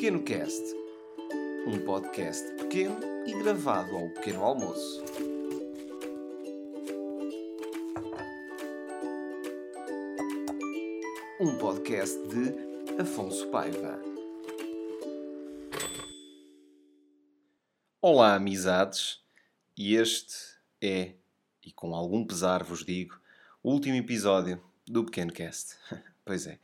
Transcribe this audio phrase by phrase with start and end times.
[0.00, 0.64] Pequeno Cast,
[1.66, 5.04] um podcast pequeno e gravado ao pequeno almoço.
[11.38, 14.00] Um podcast de Afonso Paiva.
[18.00, 19.22] Olá, amizades,
[19.76, 20.34] e este
[20.80, 21.12] é,
[21.62, 23.20] e com algum pesar vos digo,
[23.62, 25.76] o último episódio do Pequeno Cast.
[26.24, 26.58] pois é.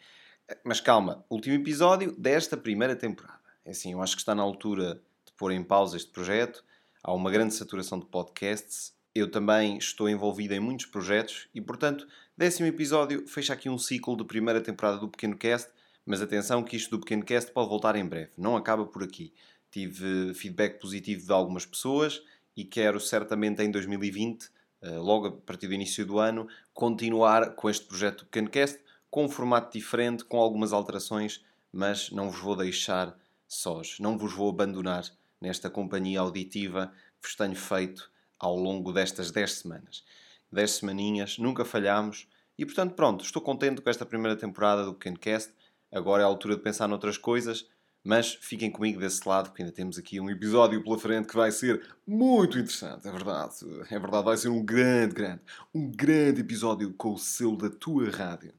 [0.62, 3.40] Mas calma, último episódio desta primeira temporada.
[3.64, 6.64] É assim, eu acho que está na altura de pôr em pausa este projeto.
[7.02, 8.94] Há uma grande saturação de podcasts.
[9.12, 12.06] Eu também estou envolvido em muitos projetos e, portanto,
[12.36, 15.68] décimo episódio fecha aqui um ciclo de primeira temporada do Pequeno Cast.
[16.04, 18.30] Mas atenção que isto do Pequeno Cast pode voltar em breve.
[18.38, 19.34] Não acaba por aqui.
[19.72, 22.22] Tive feedback positivo de algumas pessoas
[22.56, 24.48] e quero certamente em 2020,
[24.80, 28.85] eh, logo a partir do início do ano, continuar com este projeto do Pequeno Cast
[29.16, 34.34] com um formato diferente, com algumas alterações, mas não vos vou deixar sós, não vos
[34.34, 35.06] vou abandonar
[35.40, 40.04] nesta companhia auditiva que vos tenho feito ao longo destas 10 semanas.
[40.52, 42.28] 10 semaninhas, nunca falhámos
[42.58, 45.50] e portanto pronto, estou contente com esta primeira temporada do Pequencast.
[45.90, 47.66] Agora é a altura de pensar noutras coisas,
[48.04, 51.50] mas fiquem comigo desse lado, que ainda temos aqui um episódio pela frente que vai
[51.50, 53.54] ser muito interessante, é verdade.
[53.90, 55.40] É verdade, vai ser um grande, grande,
[55.74, 58.52] um grande episódio com o selo da tua rádio.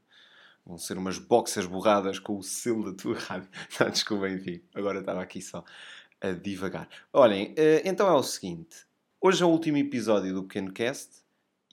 [0.68, 3.50] Vão ser umas boxers borradas com o selo da tua rádio.
[3.80, 4.62] Não, desculpa, enfim.
[4.76, 5.64] Agora estava aqui só
[6.20, 6.90] a divagar.
[7.14, 8.86] Olhem, eh, então é o seguinte.
[9.22, 11.24] Hoje é o último episódio do Pequeno Cast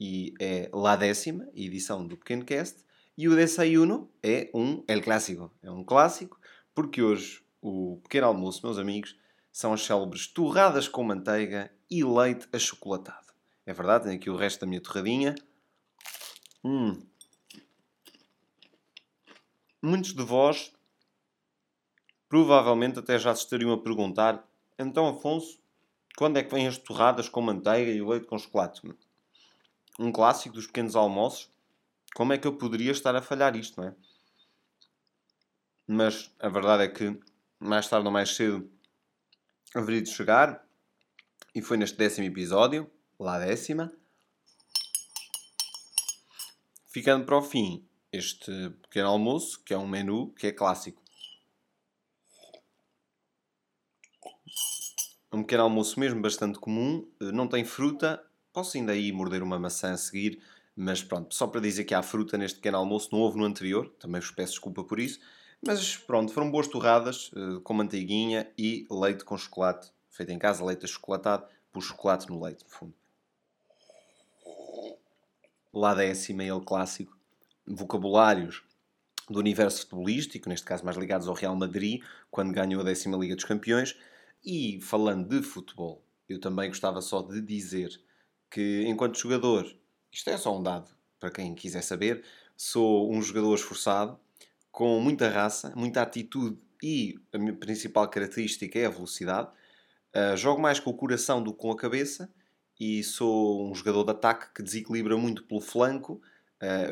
[0.01, 2.85] e é lá décima edição do Pequeno Cast.
[3.19, 5.51] E o desayuno é um El Clássico.
[5.61, 6.39] É um clássico
[6.73, 9.19] porque hoje o pequeno almoço, meus amigos,
[9.51, 13.33] são as célebres torradas com manteiga e leite achocolatado.
[13.67, 15.35] É verdade, tenho aqui o resto da minha torradinha.
[16.63, 17.03] Hum,
[19.85, 20.73] Muitos de vós
[22.27, 24.43] provavelmente até já se estariam a perguntar:
[24.79, 25.61] então, Afonso,
[26.17, 28.81] quando é que vêm as torradas com manteiga e o leite com chocolate?
[29.99, 31.51] Um clássico dos pequenos almoços.
[32.15, 33.95] Como é que eu poderia estar a falhar isto, não é?
[35.87, 37.21] Mas a verdade é que
[37.61, 38.67] mais tarde ou mais cedo
[39.75, 40.67] haveria de chegar.
[41.55, 42.91] E foi neste décimo episódio,
[43.21, 43.93] lá décima.
[46.87, 47.87] Ficando para o fim
[48.17, 51.03] este pequeno almoço, que é um menu que é clássico.
[55.33, 59.59] Um pequeno almoço mesmo bastante comum, eh, não tem fruta, posso ainda aí morder uma
[59.59, 60.41] maçã a seguir,
[60.77, 63.89] mas pronto, só para dizer que há fruta neste pequeno almoço, não houve no anterior,
[63.99, 65.19] também vos peço desculpa por isso,
[65.67, 70.65] mas pronto, foram boas torradas eh, com manteiguinha e leite com chocolate, feito em casa,
[70.65, 72.95] leite achocolatado, por chocolate no leite, no fundo.
[75.73, 77.14] Lá décima, ele clássico
[77.67, 78.63] vocabulários
[79.29, 83.35] do universo futebolístico, neste caso mais ligados ao Real Madrid, quando ganhou a décima Liga
[83.35, 83.97] dos Campeões.
[84.45, 87.91] E falando de futebol, eu também gostava só de dizer
[88.51, 89.67] que, enquanto jogador,
[90.13, 92.23] isto é só um dado para quem quiser saber,
[92.57, 94.19] sou um jogador esforçado,
[94.71, 99.49] com muita raça, muita atitude e a minha principal característica é a velocidade.
[100.15, 102.33] Uh, jogo mais com o coração do que com a cabeça
[102.79, 106.21] e sou um jogador de ataque que desequilibra muito pelo flanco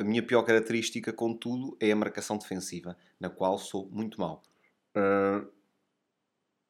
[0.01, 4.43] a minha pior característica, contudo, é a marcação defensiva, na qual sou muito mau.
[4.97, 5.51] Uh,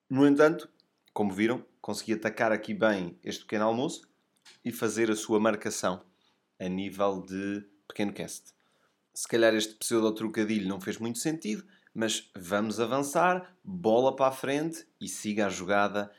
[0.09, 0.69] no entanto,
[1.13, 4.03] como viram, consegui atacar aqui bem este pequeno almoço
[4.65, 6.05] e fazer a sua marcação
[6.59, 8.53] a nível de pequeno cast.
[9.15, 11.65] Se calhar este pseudo-trocadilho não fez muito sentido,
[11.95, 16.11] mas vamos avançar, bola para a frente e siga a jogada.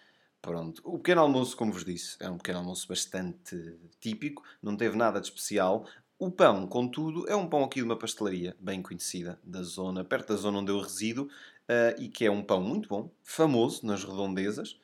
[0.41, 0.81] Pronto.
[0.83, 5.19] O pequeno almoço, como vos disse, é um pequeno almoço bastante típico, não teve nada
[5.19, 5.87] de especial.
[6.23, 10.29] O pão, contudo, é um pão aqui de uma pastelaria bem conhecida da zona, perto
[10.29, 14.05] da zona onde eu resido, uh, e que é um pão muito bom, famoso nas
[14.05, 14.79] redondezas.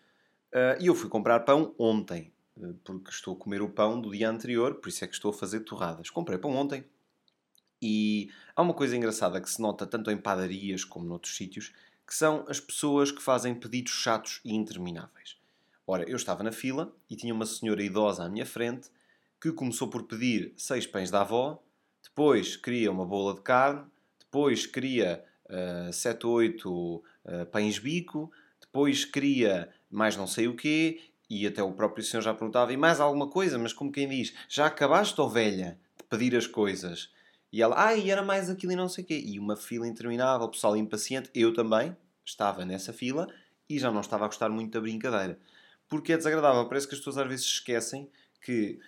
[0.53, 4.11] Uh, e eu fui comprar pão ontem, uh, porque estou a comer o pão do
[4.11, 6.09] dia anterior, por isso é que estou a fazer torradas.
[6.09, 6.83] Comprei pão ontem.
[7.81, 11.71] E há uma coisa engraçada que se nota tanto em padarias como noutros sítios,
[12.06, 15.38] que são as pessoas que fazem pedidos chatos e intermináveis.
[15.88, 18.89] Ora, eu estava na fila e tinha uma senhora idosa à minha frente
[19.41, 21.62] que começou por pedir seis pães da avó,
[22.03, 23.86] depois queria uma bola de carne,
[24.19, 26.95] depois queria uh, sete ou oito
[27.25, 32.21] uh, pães bico, depois queria mais não sei o quê, e até o próprio senhor
[32.21, 33.57] já perguntava, e mais alguma coisa?
[33.57, 37.12] Mas como quem diz, já acabaste, ou velha, de pedir as coisas?
[37.51, 39.21] E ela, ah, e era mais aquilo e não sei o quê.
[39.24, 41.95] E uma fila interminável, o pessoal impaciente, eu também
[42.25, 43.27] estava nessa fila
[43.68, 45.39] e já não estava a gostar muito da brincadeira.
[45.88, 48.09] Porque é desagradável, parece que as pessoas às vezes esquecem
[48.42, 48.80] que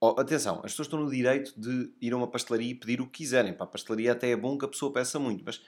[0.00, 3.06] Oh, atenção, as pessoas estão no direito de ir a uma pastelaria e pedir o
[3.06, 3.52] que quiserem.
[3.52, 5.60] Para a pastelaria até é bom que a pessoa peça muito, mas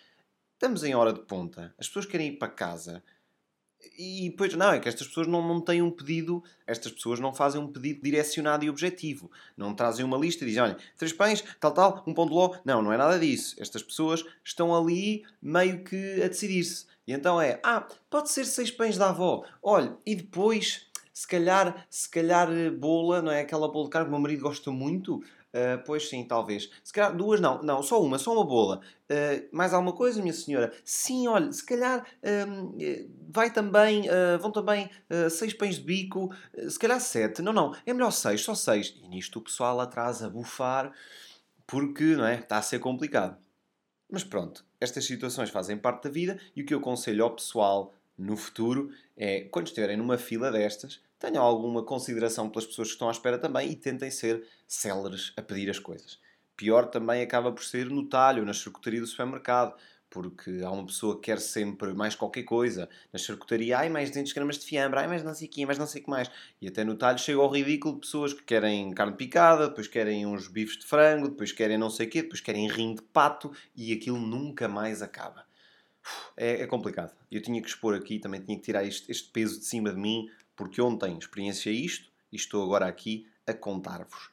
[0.54, 1.74] estamos em hora de ponta.
[1.78, 3.02] As pessoas querem ir para casa
[3.98, 7.32] E depois, não, é que estas pessoas não, não têm um pedido, estas pessoas não
[7.32, 9.30] fazem um pedido direcionado e objetivo.
[9.56, 12.56] Não trazem uma lista e dizem, olha, três pães, tal, tal, um pão de ló.
[12.64, 13.56] Não, não é nada disso.
[13.58, 16.86] Estas pessoas estão ali meio que a decidir-se.
[17.06, 19.44] E então é, ah, pode ser seis pães da avó.
[19.62, 20.86] Olha, e depois,
[21.20, 23.40] se calhar, se calhar eh, bola, não é?
[23.42, 25.16] Aquela bola de carne que o meu marido gosta muito.
[25.16, 26.70] Uh, pois sim, talvez.
[26.82, 28.80] Se calhar duas não, não, só uma, só uma bola.
[29.04, 30.72] Uh, mais alguma coisa, minha senhora?
[30.82, 34.04] Sim, olha, se calhar uh, vai também,
[34.40, 34.88] vão também
[35.30, 36.34] seis pães de bico,
[36.66, 37.42] se calhar sete.
[37.42, 38.96] Não, não, é melhor seis, só seis.
[39.02, 40.90] E nisto o pessoal atrás a bufar
[41.66, 42.36] porque não é?
[42.36, 43.36] está a ser complicado.
[44.10, 47.92] Mas pronto, estas situações fazem parte da vida e o que eu aconselho ao pessoal
[48.16, 53.08] no futuro é, quando estiverem numa fila destas, tenham alguma consideração pelas pessoas que estão
[53.08, 56.18] à espera também e tentem ser céleres a pedir as coisas.
[56.56, 59.74] Pior também acaba por ser no talho, na charcutaria do supermercado,
[60.08, 62.88] porque há uma pessoa que quer sempre mais qualquer coisa.
[63.12, 65.78] Na charcutaria, ai, mais 200 gramas de fiambre, ai, mais não sei o quê, mais
[65.78, 66.30] não sei o que mais.
[66.60, 70.26] E até no talho chega ao ridículo de pessoas que querem carne picada, depois querem
[70.26, 73.52] uns bifes de frango, depois querem não sei o quê, depois querem rim de pato
[73.76, 75.44] e aquilo nunca mais acaba.
[76.36, 77.14] É, é complicado.
[77.30, 80.00] Eu tinha que expor aqui, também tinha que tirar este, este peso de cima de
[80.00, 80.28] mim,
[80.60, 84.28] porque ontem experienciei isto e estou agora aqui a contar-vos.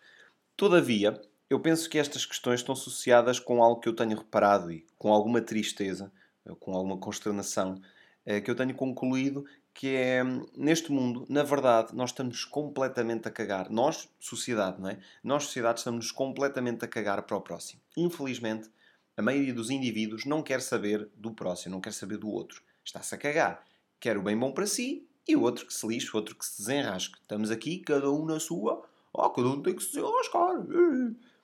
[0.58, 4.86] Todavia, eu penso que estas questões estão associadas com algo que eu tenho reparado e
[4.98, 6.12] com alguma tristeza,
[6.60, 7.82] com alguma consternação,
[8.26, 10.22] eh, que eu tenho concluído que é,
[10.54, 13.70] neste mundo, na verdade, nós estamos completamente a cagar.
[13.72, 15.00] Nós, sociedade, não é?
[15.24, 17.80] Nós, sociedade, estamos completamente a cagar para o próximo.
[17.96, 18.70] Infelizmente,
[19.16, 22.62] a maioria dos indivíduos não quer saber do próximo, não quer saber do outro.
[22.84, 23.64] Está-se a cagar.
[23.98, 26.46] Quer o bem bom para si e o outro que se lixe, o outro que
[26.46, 27.16] se desenrasque.
[27.20, 28.84] Estamos aqui, cada um na sua.
[29.12, 30.66] Oh, cada um tem que se desenrascar.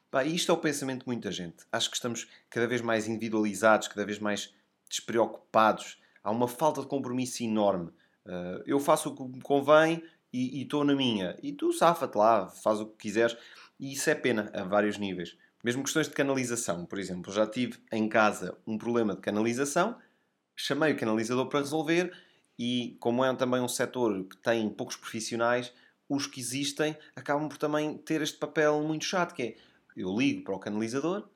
[0.09, 1.65] Pá, isto é o pensamento de muita gente.
[1.71, 4.53] Acho que estamos cada vez mais individualizados, cada vez mais
[4.88, 6.00] despreocupados.
[6.24, 7.89] Há uma falta de compromisso enorme.
[8.25, 11.38] Uh, eu faço o que me convém e estou na minha.
[11.44, 13.35] E tu safa-te lá, faz o que quiseres.
[13.80, 15.38] E isso é pena a vários níveis.
[15.63, 17.33] Mesmo questões de canalização, por exemplo.
[17.33, 19.97] Já tive em casa um problema de canalização,
[20.56, 22.13] chamei o canalizador para resolver
[22.58, 25.74] e, como é também um setor que tem poucos profissionais,
[26.08, 29.56] os que existem acabam por também ter este papel muito chato, que é
[29.96, 31.28] eu ligo para o canalizador.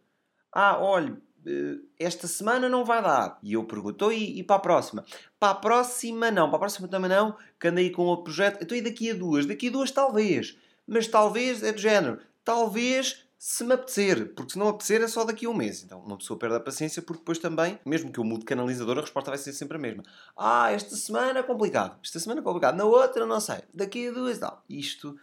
[0.51, 1.15] Ah, olha,
[1.45, 3.39] eh, esta semana não vai dar.
[3.43, 5.05] E eu pergunto, e, e para a próxima?
[5.39, 8.61] Para a próxima não, para a próxima também não, que andei com outro projeto.
[8.61, 9.45] Então e daqui a duas?
[9.45, 10.57] Daqui a duas talvez.
[10.85, 12.19] Mas talvez é do género.
[12.43, 15.83] Talvez se me apetecer, porque se não apetecer é só daqui a um mês.
[15.83, 19.01] Então uma pessoa perde a paciência porque depois também, mesmo que eu mude canalizador, a
[19.01, 20.03] resposta vai ser sempre a mesma.
[20.35, 21.99] Ah, esta semana é complicado.
[22.03, 22.75] Esta semana é complicado.
[22.75, 23.59] Na outra não sei.
[23.73, 24.57] Daqui a duas não.
[24.67, 25.15] Isto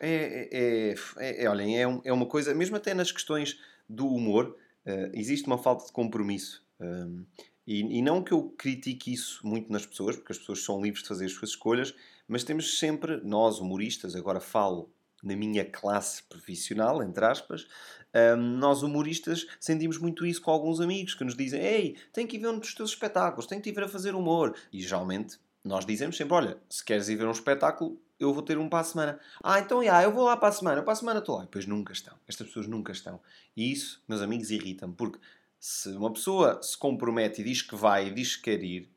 [0.00, 3.58] é, é, é, é, olhem, é, é, uma coisa, mesmo até nas questões
[3.88, 4.56] do humor,
[4.86, 6.64] uh, existe uma falta de compromisso.
[6.80, 7.24] Um,
[7.66, 11.02] e, e, não que eu critique isso muito nas pessoas, porque as pessoas são livres
[11.02, 11.94] de fazer as suas escolhas,
[12.28, 14.93] mas temos sempre, nós humoristas, agora falo
[15.24, 17.66] na minha classe profissional, entre aspas,
[18.14, 22.36] um, nós humoristas sentimos muito isso com alguns amigos que nos dizem: Ei, tem que
[22.36, 24.54] ir ver um dos teus espetáculos, tem que ir ver a fazer humor.
[24.72, 28.58] E geralmente nós dizemos sempre: Olha, se queres ir ver um espetáculo, eu vou ter
[28.58, 29.20] um para a semana.
[29.42, 30.82] Ah, então, já, eu vou lá para a semana.
[30.82, 31.42] Para a semana estou lá.
[31.42, 32.14] E depois nunca estão.
[32.28, 33.20] Estas pessoas nunca estão.
[33.56, 34.94] E isso, meus amigos, irrita-me.
[34.94, 35.18] Porque
[35.58, 38.90] se uma pessoa se compromete e diz que vai e diz que quer ir,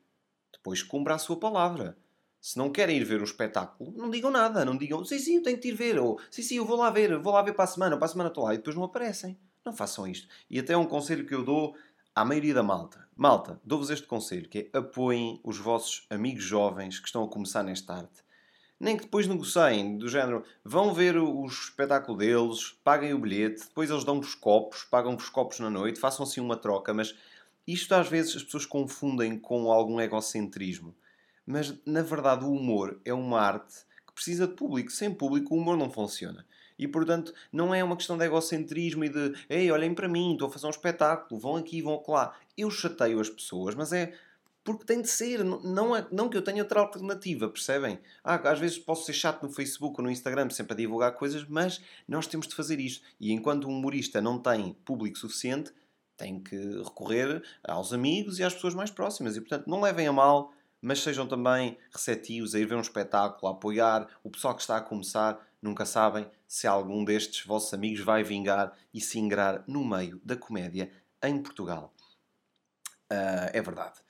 [0.52, 1.96] depois cumpra a sua palavra.
[2.40, 4.64] Se não querem ir ver um espetáculo, não digam nada.
[4.64, 5.98] Não digam, sim, sim, eu tenho que ir ver.
[5.98, 7.18] Ou, sim, sim, eu vou lá ver.
[7.18, 7.96] Vou lá ver para a semana.
[7.96, 8.54] Para a semana estou lá.
[8.54, 9.38] E depois não aparecem.
[9.64, 10.28] Não façam isto.
[10.48, 11.74] E até é um conselho que eu dou
[12.14, 13.06] à maioria da malta.
[13.16, 17.62] Malta, dou-vos este conselho, que é apoiem os vossos amigos jovens que estão a começar
[17.64, 18.22] nesta arte
[18.80, 23.90] nem que depois negociem, do género, vão ver o, espetáculo deles, paguem o bilhete, depois
[23.90, 27.14] eles dão-vos copos, pagam-vos copos na noite, façam assim uma troca, mas
[27.66, 30.94] isto às vezes as pessoas confundem com algum egocentrismo.
[31.48, 33.76] Mas na verdade o humor é uma arte
[34.06, 34.92] que precisa de público.
[34.92, 36.44] Sem público o humor não funciona.
[36.78, 40.48] E portanto não é uma questão de egocentrismo e de ei, olhem para mim, estou
[40.48, 42.36] a fazer um espetáculo, vão aqui, vão lá.
[42.56, 44.12] Eu chateio as pessoas, mas é
[44.62, 47.98] porque tem de ser, não, é, não que eu tenha outra alternativa, percebem?
[48.22, 51.46] Ah, às vezes posso ser chato no Facebook ou no Instagram sempre a divulgar coisas,
[51.48, 53.02] mas nós temos de fazer isto.
[53.18, 55.72] E enquanto um humorista não tem público suficiente,
[56.18, 59.36] tem que recorrer aos amigos e às pessoas mais próximas.
[59.36, 63.50] E portanto, não levem a mal, mas sejam também receptivos a ir ver um espetáculo,
[63.50, 65.38] a apoiar o pessoal que está a começar.
[65.60, 70.36] Nunca sabem se algum destes vossos amigos vai vingar e se ingrar no meio da
[70.36, 70.90] comédia
[71.22, 71.92] em Portugal.
[73.10, 74.00] Uh, é verdade.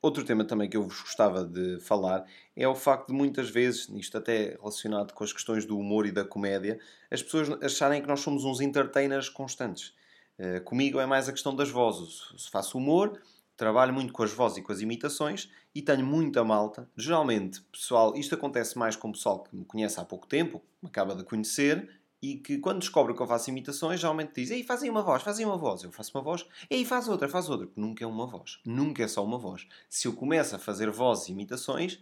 [0.00, 3.88] Outro tema também que eu vos gostava de falar é o facto de muitas vezes,
[3.88, 6.78] isto até relacionado com as questões do humor e da comédia,
[7.10, 9.94] as pessoas acharem que nós somos uns entertainers constantes.
[10.38, 12.32] Uh, comigo é mais a questão das vozes.
[12.36, 13.20] Se faço humor,
[13.56, 16.88] trabalho muito com as vozes e com as imitações e tenho muita malta.
[16.96, 20.88] Geralmente, pessoal, isto acontece mais com o pessoal que me conhece há pouco tempo, me
[20.88, 21.88] acaba de conhecer
[22.24, 25.44] e que quando descobre que eu faço imitações, geralmente diz: Ei, fazem uma voz, fazem
[25.44, 25.82] uma voz.
[25.82, 27.66] Eu faço uma voz, ei, faz outra, faz outra.
[27.66, 28.60] Porque nunca é uma voz.
[28.64, 29.66] Nunca é só uma voz.
[29.90, 32.00] Se eu começo a fazer vozes e imitações,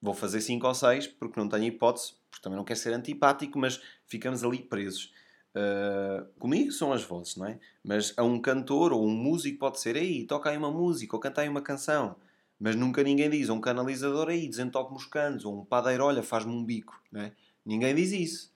[0.00, 3.58] vou fazer 5 ou 6, porque não tenho hipótese, porque também não quero ser antipático,
[3.58, 5.12] mas ficamos ali presos.
[5.54, 7.58] Uh, comigo são as vozes, não é?
[7.84, 11.20] Mas a um cantor ou um músico pode ser, ei, toca aí uma música ou
[11.20, 12.16] canta aí uma canção.
[12.58, 16.52] Mas nunca ninguém diz, um canalizador aí, desentope-me os canos, ou um padeiro, olha, faz-me
[16.52, 17.32] um bico, não é?
[17.66, 18.52] Ninguém diz isso.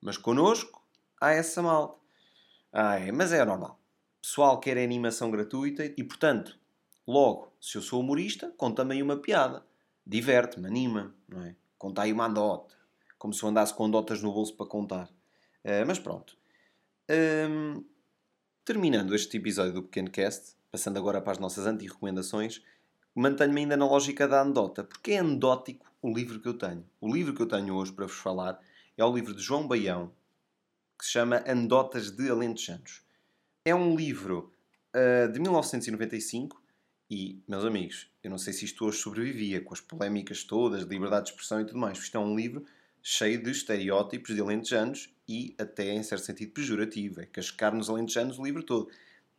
[0.00, 0.82] Mas connosco
[1.20, 1.98] há essa malta.
[2.72, 3.78] Ah, é, mas é normal.
[4.22, 6.58] Pessoal quer animação gratuita e, portanto,
[7.06, 9.64] logo, se eu sou humorista, conta-me aí uma piada.
[10.06, 11.54] Diverte-me, anima, não é?
[11.76, 12.74] Conta aí uma andota.
[13.18, 15.06] Como se eu andasse com andotas no bolso para contar.
[15.64, 16.39] Uh, mas pronto.
[17.10, 17.84] Um,
[18.64, 22.62] terminando este episódio do Pequeno Cast, passando agora para as nossas anti-recomendações,
[23.12, 26.88] mantenho-me ainda na lógica da anedota, porque é anedótico o livro que eu tenho.
[27.00, 28.60] O livro que eu tenho hoje para vos falar
[28.96, 30.12] é o livro de João Baião,
[30.96, 33.02] que se chama Anedotas de Alentejanos.
[33.64, 34.52] É um livro
[34.94, 36.62] uh, de 1995
[37.10, 40.90] e, meus amigos, eu não sei se isto hoje sobrevivia com as polémicas todas, de
[40.90, 41.98] liberdade de expressão e tudo mais.
[41.98, 42.64] Isto é um livro
[43.02, 47.20] cheio de estereótipos de alentejanos e até, em certo sentido, pejorativo.
[47.20, 48.90] É cascar nos alentejanos o livro todo.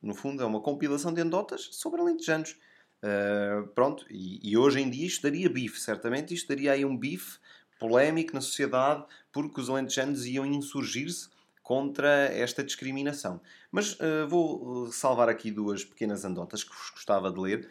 [0.02, 2.56] No fundo, é uma compilação de anedotas sobre alentejanos.
[3.04, 6.34] Uh, pronto, e, e, hoje em dia isto daria bife, certamente.
[6.34, 7.40] Isto daria aí um bife
[7.78, 11.30] polémico na sociedade porque os alentejanos iam insurgir-se
[11.62, 13.42] contra esta discriminação.
[13.70, 17.70] Mas uh, vou salvar aqui duas pequenas anedotas que vos gostava de ler.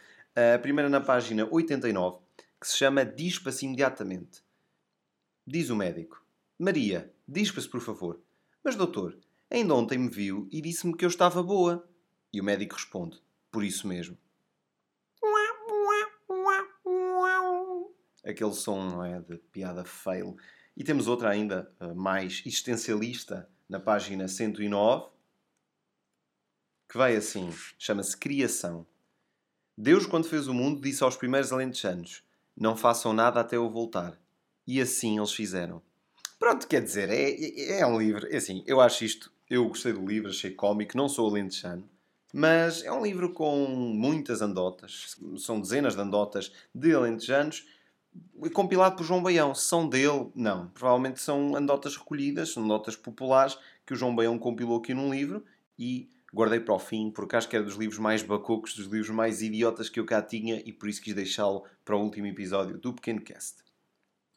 [0.55, 2.19] a primeira na página 89,
[2.61, 4.43] que se chama Dispa-se imediatamente.
[5.47, 6.23] Diz o médico.
[6.63, 8.21] Maria, dispa-se por favor.
[8.63, 9.19] Mas doutor,
[9.51, 11.89] ainda ontem me viu e disse-me que eu estava boa.
[12.31, 13.19] E o médico responde.
[13.51, 14.19] Por isso mesmo.
[18.23, 20.37] Aquele som não é, de piada fail.
[20.77, 25.09] E temos outra ainda mais existencialista na página 109
[26.87, 28.87] que vai assim, chama-se Criação.
[29.79, 32.23] Deus, quando fez o mundo, disse aos primeiros alentejanos:
[32.55, 34.21] Não façam nada até eu voltar.
[34.67, 35.81] E assim eles fizeram.
[36.41, 38.27] Pronto, quer dizer, é, é, é um livro.
[38.33, 39.31] É assim, eu acho isto.
[39.49, 41.87] Eu gostei do livro, achei cómico, não sou alentejano.
[42.33, 45.17] Mas é um livro com muitas andotas.
[45.37, 47.67] São dezenas de andotas de alentejanos.
[48.55, 49.55] Compilado por João Baião.
[49.55, 50.31] São dele?
[50.35, 50.69] Não.
[50.69, 55.45] Provavelmente são andotas recolhidas, são notas populares que o João Baião compilou aqui num livro
[55.79, 59.11] e guardei para o fim, porque acho que era dos livros mais bacocos, dos livros
[59.11, 62.79] mais idiotas que eu cá tinha e por isso quis deixá-lo para o último episódio
[62.79, 63.63] do Pequeno Cast.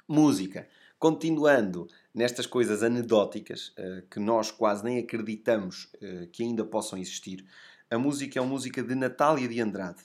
[0.08, 0.68] Música.
[1.04, 7.46] Continuando nestas coisas anedóticas uh, que nós quase nem acreditamos uh, que ainda possam existir,
[7.92, 10.02] a música é uma música de Natália de Andrade,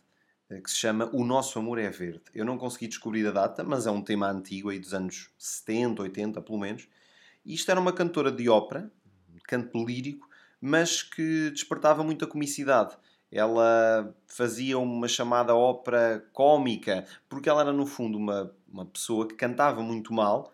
[0.50, 2.22] uh, que se chama O Nosso Amor é Verde.
[2.34, 6.02] Eu não consegui descobrir a data, mas é um tema antigo, aí dos anos 70,
[6.02, 6.88] 80, pelo menos.
[7.46, 8.90] E isto era uma cantora de ópera,
[9.44, 10.28] canto lírico,
[10.60, 12.96] mas que despertava muita comicidade
[13.30, 19.34] ela fazia uma chamada ópera cómica, porque ela era no fundo uma, uma pessoa que
[19.34, 20.50] cantava muito mal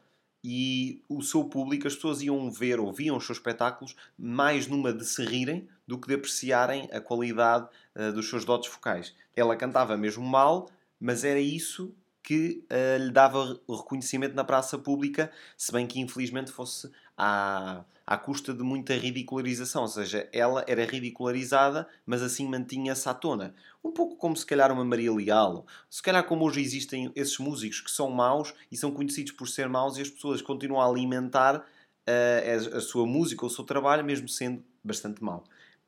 [0.47, 4.93] e o seu público, as pessoas iam ver ou viam os seus espetáculos mais numa
[4.93, 9.15] de se rirem do que de apreciarem a qualidade uh, dos seus dotes focais.
[9.35, 10.69] Ela cantava mesmo mal,
[11.01, 16.53] mas era isso que uh, lhe dava reconhecimento na praça pública, se bem que infelizmente
[16.53, 23.09] fosse à, à custa de muita ridicularização, ou seja, ela era ridicularizada, mas assim mantinha-se
[23.09, 23.55] à tona.
[23.83, 27.81] Um pouco como se calhar uma Maria Leal, se calhar como hoje existem esses músicos
[27.81, 31.57] que são maus e são conhecidos por ser maus e as pessoas continuam a alimentar
[31.57, 35.45] uh, a, a, sua música, o seu trabalho, mesmo sendo bastante mau.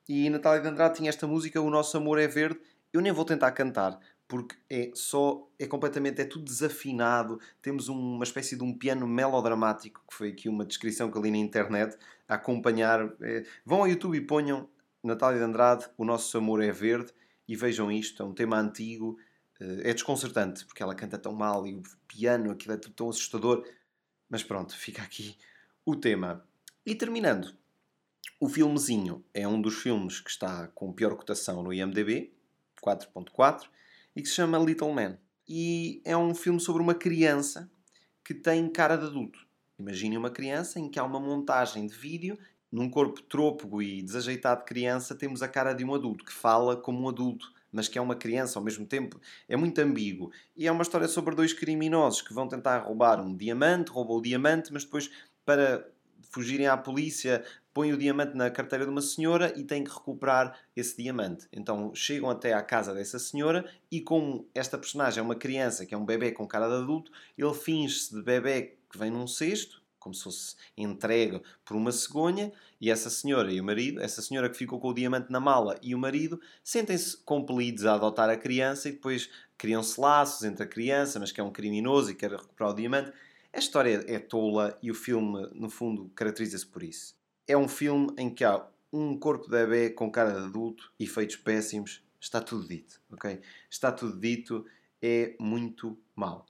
[0.09, 2.61] E Natália de Andrade tinha esta música, O Nosso Amor é Verde,
[2.92, 7.40] eu nem vou tentar cantar, porque é só, é completamente, é tudo desafinado.
[7.62, 11.30] Temos uma espécie de um piano melodramático, que foi aqui uma descrição que eu li
[11.30, 11.97] na internet,
[12.28, 13.12] a acompanhar.
[13.21, 14.68] É, vão ao YouTube e ponham
[15.02, 17.12] Natália de Andrade, O Nosso Amor é Verde,
[17.47, 19.16] e vejam isto, é um tema antigo,
[19.61, 23.64] é desconcertante, porque ela canta tão mal e o piano, aquilo é tudo tão assustador.
[24.28, 25.37] Mas pronto, fica aqui
[25.85, 26.45] o tema.
[26.85, 27.56] E terminando,
[28.40, 32.33] o filmezinho é um dos filmes que está com pior cotação no IMDB,
[32.85, 33.68] 4.4
[34.16, 35.18] e que se chama Little Man.
[35.46, 37.70] E é um filme sobre uma criança
[38.25, 39.38] que tem cara de adulto.
[39.78, 42.38] Imagine uma criança em que há uma montagem de vídeo.
[42.73, 46.76] Num corpo trôpego e desajeitado de criança, temos a cara de um adulto que fala
[46.76, 49.20] como um adulto, mas que é uma criança ao mesmo tempo.
[49.49, 50.32] É muito ambíguo.
[50.56, 54.23] E é uma história sobre dois criminosos que vão tentar roubar um diamante, roubam o
[54.23, 55.11] diamante, mas depois,
[55.44, 55.87] para
[56.30, 60.58] fugirem à polícia, põem o diamante na carteira de uma senhora e têm que recuperar
[60.75, 61.46] esse diamante.
[61.52, 65.94] Então chegam até à casa dessa senhora e, como esta personagem é uma criança, que
[65.94, 69.82] é um bebê com cara de adulto, ele finge-se de bebê que vem num cesto
[70.06, 74.49] como se fosse entregue por uma cegonha, e essa senhora e o marido, essa senhora
[74.49, 78.37] que ficou com o diamante na mala e o marido, sentem-se compelidos a adotar a
[78.37, 82.30] criança e depois criam-se laços entre a criança, mas que é um criminoso e quer
[82.30, 83.12] recuperar o diamante.
[83.57, 87.17] A história é tola e o filme, no fundo, caracteriza-se por isso.
[87.49, 91.37] É um filme em que há um corpo de bebê com cara de adulto, efeitos
[91.37, 93.41] péssimos, está tudo dito, ok?
[93.71, 94.67] Está tudo dito,
[95.01, 96.45] é muito mau.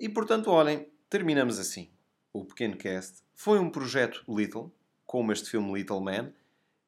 [0.00, 1.88] E portanto, olhem, terminamos assim
[2.32, 4.72] o Pequeno Cast, foi um projeto Little,
[5.06, 6.32] como este filme Little Man,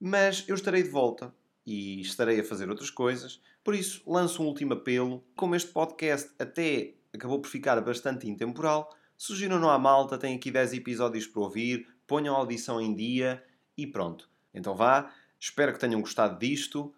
[0.00, 1.32] mas eu estarei de volta
[1.64, 5.24] e estarei a fazer outras coisas, por isso lanço um último apelo.
[5.36, 10.74] Como este podcast até acabou por ficar bastante intemporal, sugiram-no à malta, tem aqui 10
[10.74, 13.42] episódios para ouvir, ponham a audição em dia
[13.76, 14.28] e pronto.
[14.52, 16.94] Então vá, espero que tenham gostado disto,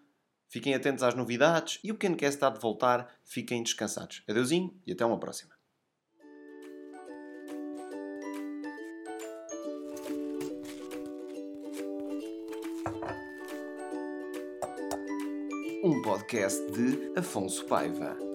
[0.47, 4.23] fiquem atentos às novidades e o Pequeno Cast está de voltar, fiquem descansados.
[4.27, 5.59] Adeusinho e até uma próxima.
[15.81, 18.28] um podcast de Afonso Paiva.